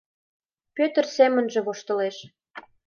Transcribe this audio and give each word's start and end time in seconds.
Пӧтыр 0.75 1.05
семынже 1.15 1.59
воштылеш: 1.65 2.17